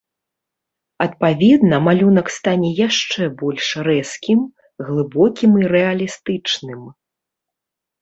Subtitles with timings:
[1.05, 4.39] Адпаведна, малюнак стане яшчэ больш рэзкім,
[4.91, 6.81] глыбокім і рэалістычным.